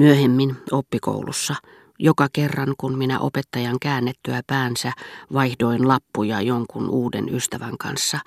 [0.00, 1.54] Myöhemmin oppikoulussa,
[1.98, 4.92] joka kerran kun minä opettajan käännettyä päänsä
[5.32, 8.18] vaihdoin lappuja jonkun uuden ystävän kanssa,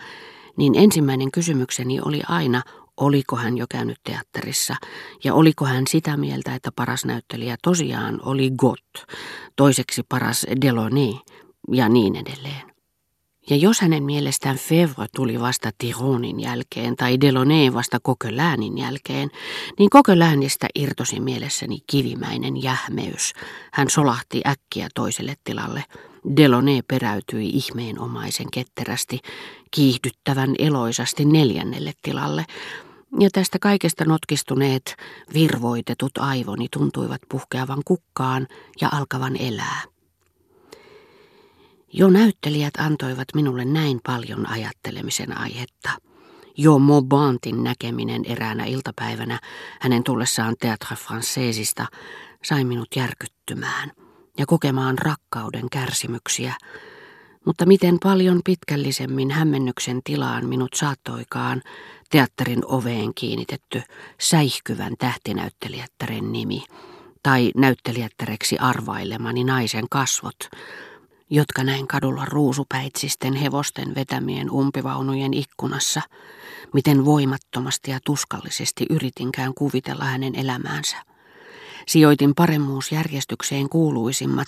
[0.58, 2.62] niin ensimmäinen kysymykseni oli aina,
[2.98, 4.76] oliko hän jo käynyt teatterissa
[5.24, 8.96] ja oliko hän sitä mieltä, että paras näyttelijä tosiaan oli Gott,
[9.56, 11.14] toiseksi paras Delaunay
[11.72, 12.73] ja niin edelleen.
[13.50, 19.30] Ja jos hänen mielestään Fevre tuli vasta Tironin jälkeen tai Delaunay vasta Coquelinin jälkeen,
[19.80, 23.34] niin Coquelinista irtosi mielessäni kivimäinen jähmeys.
[23.74, 25.84] Hän solahti äkkiä toiselle tilalle.
[26.38, 29.20] Delaunay peräytyi ihmeenomaisen ketterästi,
[29.72, 32.46] kiihdyttävän eloisasti neljännelle tilalle,
[33.20, 34.96] ja tästä kaikesta notkistuneet,
[35.34, 38.48] virvoitetut aivoni tuntuivat puhkeavan kukkaan
[38.82, 39.93] ja alkavan elää.
[41.96, 45.90] Jo näyttelijät antoivat minulle näin paljon ajattelemisen aihetta.
[46.58, 49.40] Jo Maubantin näkeminen eräänä iltapäivänä
[49.82, 51.86] hänen tullessaan Théâtre Françaisista
[52.44, 53.92] sai minut järkyttymään
[54.38, 56.54] ja kokemaan rakkauden kärsimyksiä,
[57.46, 61.62] mutta miten paljon pitkällisemmin hämmennyksen tilaan minut saattoikaan
[62.10, 63.82] teatterin oveen kiinnitetty
[64.20, 66.64] säihkyvän tähtinäyttelijättären nimi
[67.24, 70.50] tai näyttelijättäreksi arvailemani naisen kasvot,
[71.36, 76.02] jotka näin kadulla ruusupäitsisten hevosten vetämien umpivaunujen ikkunassa,
[76.74, 80.98] miten voimattomasti ja tuskallisesti yritinkään kuvitella hänen elämäänsä.
[81.88, 84.48] Sijoitin paremmuusjärjestykseen kuuluisimmat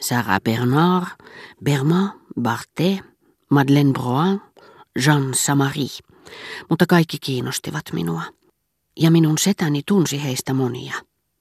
[0.00, 1.06] Sarah Bernard,
[1.64, 3.04] Berma, Barthé,
[3.50, 4.40] Madeleine Broin,
[5.06, 5.88] Jean Samari,
[6.70, 8.22] mutta kaikki kiinnostivat minua.
[8.96, 10.94] Ja minun setäni tunsi heistä monia.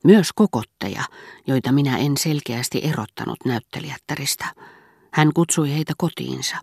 [0.03, 1.03] Myös kokotteja,
[1.47, 4.45] joita minä en selkeästi erottanut näyttelijättäristä.
[5.15, 6.55] Hän kutsui heitä kotiinsa.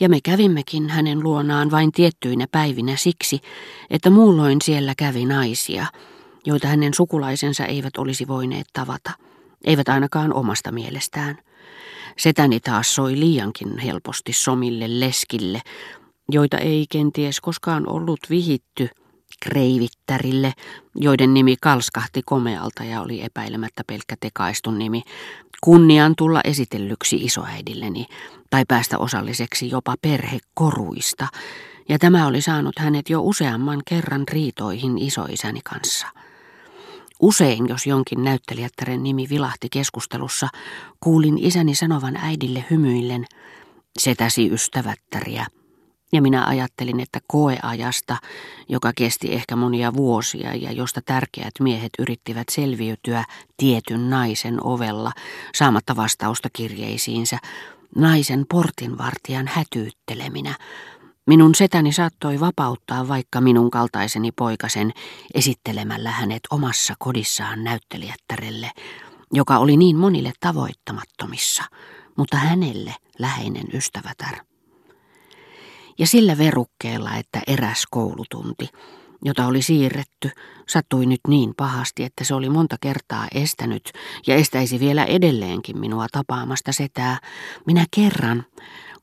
[0.00, 3.40] Ja me kävimmekin hänen luonaan vain tiettyinä päivinä siksi,
[3.90, 5.86] että muulloin siellä kävi naisia,
[6.46, 9.10] joita hänen sukulaisensa eivät olisi voineet tavata,
[9.64, 11.38] eivät ainakaan omasta mielestään.
[12.18, 15.60] Setäni taas soi liiankin helposti somille leskille,
[16.30, 18.88] joita ei kenties koskaan ollut vihitty–
[19.42, 20.52] kreivittärille,
[20.94, 25.02] joiden nimi kalskahti komealta ja oli epäilemättä pelkkä tekaistun nimi,
[25.60, 28.06] kunnian tulla esitellyksi isoäidilleni
[28.50, 31.28] tai päästä osalliseksi jopa perhekoruista,
[31.88, 36.06] ja tämä oli saanut hänet jo useamman kerran riitoihin isoisäni kanssa.
[37.20, 40.48] Usein, jos jonkin näyttelijättären nimi vilahti keskustelussa,
[41.00, 43.24] kuulin isäni sanovan äidille hymyillen,
[43.98, 45.46] setäsi ystävättäriä–
[46.12, 48.16] ja minä ajattelin, että koeajasta,
[48.68, 53.24] joka kesti ehkä monia vuosia ja josta tärkeät miehet yrittivät selviytyä
[53.56, 55.12] tietyn naisen ovella
[55.54, 57.38] saamatta vastausta kirjeisiinsä,
[57.96, 60.54] naisen portinvartijan hätyytteleminä,
[61.26, 64.92] minun setäni saattoi vapauttaa vaikka minun kaltaiseni poikasen
[65.34, 68.70] esittelemällä hänet omassa kodissaan näyttelijättärelle,
[69.32, 71.64] joka oli niin monille tavoittamattomissa,
[72.16, 74.51] mutta hänelle läheinen ystävätär
[75.98, 78.68] ja sillä verukkeella, että eräs koulutunti,
[79.24, 80.30] jota oli siirretty,
[80.68, 83.92] sattui nyt niin pahasti, että se oli monta kertaa estänyt
[84.26, 87.18] ja estäisi vielä edelleenkin minua tapaamasta setää.
[87.66, 88.44] Minä kerran,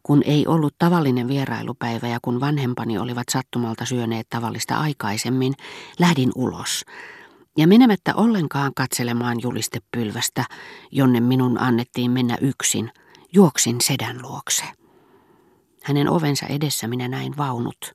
[0.04, 5.54] kun ei ollut tavallinen vierailupäivä ja kun vanhempani olivat sattumalta syöneet tavallista aikaisemmin,
[6.00, 6.86] lähdin ulos.
[7.58, 10.46] Ja menemättä ollenkaan katselemaan julistepylvästä,
[10.92, 12.92] jonne minun annettiin mennä yksin,
[13.34, 14.64] juoksin sedän luokse.
[15.90, 17.94] Hänen ovensa edessä minä näin vaunut,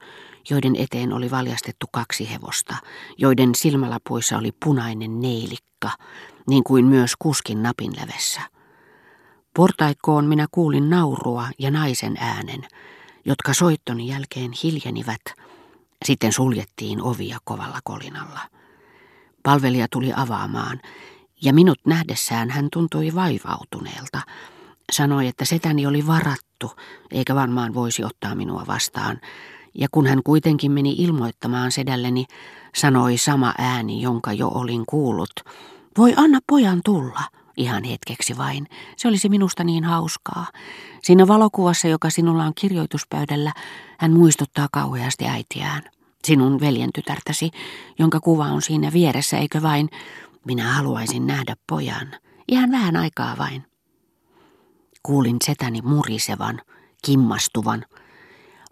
[0.51, 2.77] joiden eteen oli valjastettu kaksi hevosta,
[3.19, 5.91] joiden silmälapuissa oli punainen neilikka,
[6.49, 8.41] niin kuin myös kuskin napinlävessä.
[9.57, 12.63] Portaikkoon minä kuulin naurua ja naisen äänen,
[13.25, 15.23] jotka soittoni jälkeen hiljenivät.
[16.05, 18.41] Sitten suljettiin ovia kovalla kolinalla.
[19.43, 20.81] Palvelija tuli avaamaan,
[21.43, 24.21] ja minut nähdessään hän tuntui vaivautuneelta,
[24.93, 26.73] Sanoi, että setäni oli varattu,
[27.11, 29.21] eikä varmaan voisi ottaa minua vastaan.
[29.75, 32.25] Ja kun hän kuitenkin meni ilmoittamaan sedälleni,
[32.77, 35.31] sanoi sama ääni, jonka jo olin kuullut.
[35.99, 37.21] Voi anna pojan tulla,
[37.57, 38.67] ihan hetkeksi vain.
[38.97, 40.47] Se olisi minusta niin hauskaa.
[41.03, 43.53] Siinä valokuvassa, joka sinulla on kirjoituspöydällä,
[43.99, 45.83] hän muistuttaa kauheasti äitiään.
[46.25, 47.51] Sinun veljen tytärtäsi,
[47.99, 49.89] jonka kuva on siinä vieressä, eikö vain?
[50.45, 52.13] Minä haluaisin nähdä pojan.
[52.49, 53.74] Ihan vähän aikaa vain.
[55.07, 56.61] Kuulin setäni murisevan,
[57.05, 57.85] kimmastuvan.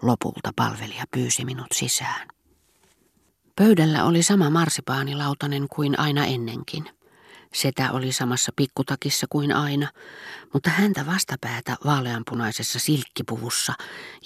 [0.03, 2.29] Lopulta palvelija pyysi minut sisään.
[3.57, 6.85] Pöydällä oli sama marsipaanilautanen kuin aina ennenkin.
[7.55, 9.89] Setä oli samassa pikkutakissa kuin aina,
[10.53, 13.73] mutta häntä vastapäätä vaaleanpunaisessa silkkipuvussa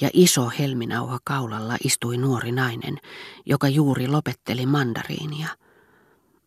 [0.00, 2.98] ja iso helminauha kaulalla istui nuori nainen,
[3.46, 5.48] joka juuri lopetteli mandariinia.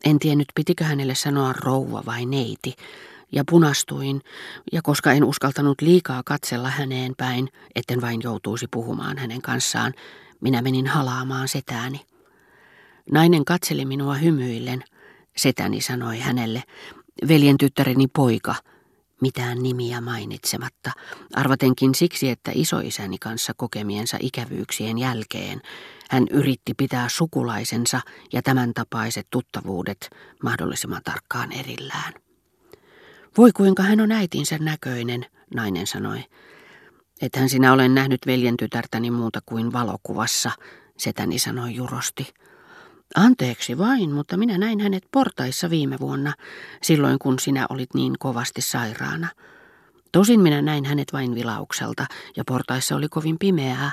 [0.06, 2.76] En tiennyt, pitikö hänelle sanoa rouva vai neiti,
[3.32, 4.22] ja punastuin,
[4.72, 9.94] ja koska en uskaltanut liikaa katsella häneen päin, etten vain joutuisi puhumaan hänen kanssaan,
[10.42, 12.06] minä menin halaamaan setääni.
[13.12, 14.84] Nainen katseli minua hymyillen.
[15.38, 16.64] Setäni sanoi hänelle,
[17.28, 18.56] veljen tyttäreni poika,
[19.22, 20.92] mitään nimiä mainitsematta,
[21.34, 25.62] arvatenkin siksi, että isoisäni kanssa kokemiensa ikävyyksien jälkeen
[26.10, 28.02] hän yritti pitää sukulaisensa
[28.34, 30.10] ja tämän tapaiset tuttavuudet
[30.44, 32.14] mahdollisimman tarkkaan erillään.
[33.38, 36.24] Voi kuinka hän on äitinsä näköinen, nainen sanoi.
[37.22, 40.52] Ethän sinä olen nähnyt veljen tytärtäni muuta kuin valokuvassa,
[40.98, 42.34] setäni sanoi jurosti.
[43.16, 46.34] Anteeksi vain, mutta minä näin hänet portaissa viime vuonna,
[46.84, 49.28] silloin kun sinä olit niin kovasti sairaana.
[50.12, 52.06] Tosin minä näin hänet vain vilaukselta
[52.38, 53.92] ja portaissa oli kovin pimeää,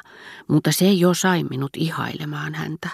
[0.49, 2.89] mutta se jo sai minut ihailemaan häntä.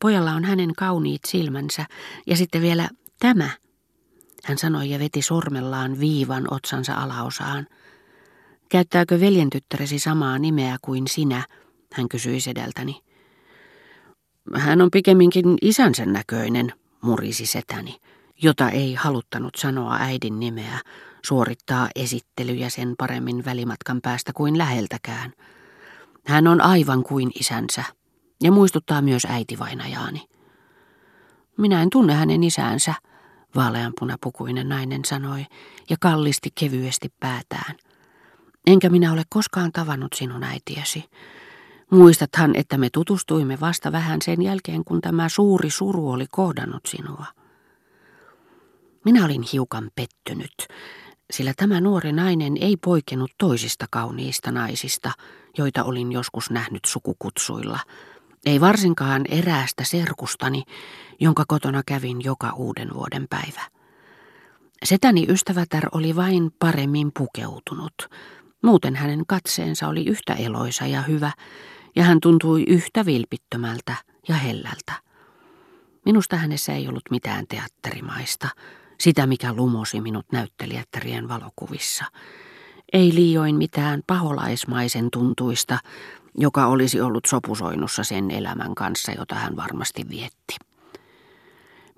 [0.00, 1.86] Pojalla on hänen kauniit silmänsä
[2.26, 2.88] ja sitten vielä
[3.18, 3.50] tämä.
[4.44, 7.66] Hän sanoi ja veti sormellaan viivan otsansa alaosaan.
[8.68, 11.46] Käyttääkö veljentyttäresi samaa nimeä kuin sinä?
[11.92, 13.02] Hän kysyi sedeltäni.
[14.54, 16.72] Hän on pikemminkin isänsä näköinen,
[17.02, 17.96] murisi setäni,
[18.42, 20.80] jota ei haluttanut sanoa äidin nimeä,
[21.24, 25.32] suorittaa esittelyjä sen paremmin välimatkan päästä kuin läheltäkään.
[26.26, 27.84] Hän on aivan kuin isänsä
[28.42, 30.28] ja muistuttaa myös äitivainajaani.
[31.58, 32.94] Minä en tunne hänen isäänsä,
[33.56, 35.46] vaaleanpunapukuinen nainen sanoi
[35.90, 37.76] ja kallisti kevyesti päätään.
[38.66, 41.04] Enkä minä ole koskaan tavannut sinun äitiesi.
[41.90, 47.26] Muistathan, että me tutustuimme vasta vähän sen jälkeen, kun tämä suuri suru oli kohdannut sinua.
[49.04, 50.54] Minä olin hiukan pettynyt,
[51.32, 55.10] sillä tämä nuori nainen ei poikennut toisista kauniista naisista,
[55.58, 57.78] joita olin joskus nähnyt sukukutsuilla,
[58.46, 60.62] ei varsinkaan eräästä serkustani,
[61.20, 63.60] jonka kotona kävin joka uuden vuoden päivä.
[64.84, 67.94] Setäni ystävätär oli vain paremmin pukeutunut.
[68.62, 71.32] Muuten hänen katseensa oli yhtä eloisa ja hyvä,
[71.96, 73.94] ja hän tuntui yhtä vilpittömältä
[74.28, 74.92] ja hellältä.
[76.04, 78.48] Minusta hänessä ei ollut mitään teatterimaista,
[79.00, 82.04] sitä mikä lumosi minut näyttelijättärien valokuvissa.
[82.92, 85.78] Ei liioin mitään paholaismaisen tuntuista,
[86.38, 90.56] joka olisi ollut sopusoinnussa sen elämän kanssa, jota hän varmasti vietti.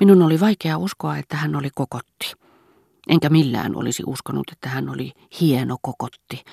[0.01, 2.33] Minun oli vaikea uskoa, että hän oli kokotti.
[3.09, 6.45] Enkä millään olisi uskonut, että hän oli hieno kokotti,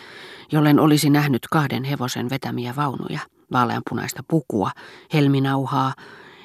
[0.52, 3.20] jollen olisi nähnyt kahden hevosen vetämiä vaunuja,
[3.52, 4.72] vaaleanpunaista pukua,
[5.14, 5.94] helminauhaa,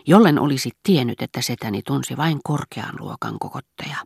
[0.06, 3.96] jollen olisi tiennyt, että setäni tunsi vain korkean luokan kokotteja.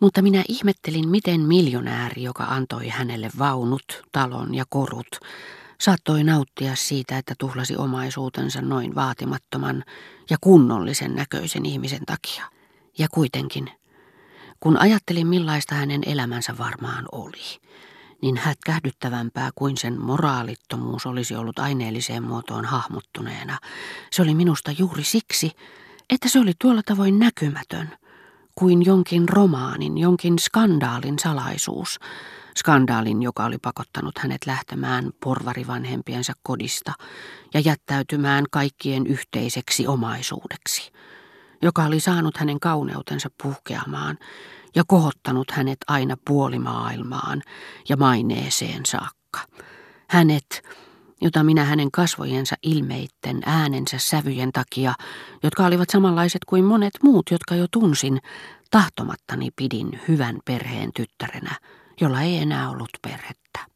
[0.00, 5.18] Mutta minä ihmettelin, miten miljonääri, joka antoi hänelle vaunut, talon ja korut,
[5.80, 9.84] saattoi nauttia siitä, että tuhlasi omaisuutensa noin vaatimattoman
[10.30, 12.44] ja kunnollisen näköisen ihmisen takia.
[12.98, 13.70] Ja kuitenkin,
[14.60, 17.60] kun ajattelin millaista hänen elämänsä varmaan oli,
[18.22, 23.58] niin hätkähdyttävämpää kuin sen moraalittomuus olisi ollut aineelliseen muotoon hahmottuneena.
[24.12, 25.50] Se oli minusta juuri siksi,
[26.10, 27.98] että se oli tuolla tavoin näkymätön,
[28.54, 31.98] kuin jonkin romaanin, jonkin skandaalin salaisuus,
[32.58, 36.92] skandaalin, joka oli pakottanut hänet lähtemään porvarivanhempiensa kodista
[37.54, 40.92] ja jättäytymään kaikkien yhteiseksi omaisuudeksi,
[41.62, 44.18] joka oli saanut hänen kauneutensa puhkeamaan
[44.74, 47.42] ja kohottanut hänet aina puolimaailmaan
[47.88, 49.40] ja maineeseen saakka.
[50.08, 50.62] Hänet,
[51.24, 54.94] jota minä hänen kasvojensa ilmeitten, äänensä sävyjen takia,
[55.42, 58.18] jotka olivat samanlaiset kuin monet muut, jotka jo tunsin,
[58.70, 61.50] tahtomattani pidin hyvän perheen tyttärenä,
[62.00, 63.73] jolla ei enää ollut perhettä.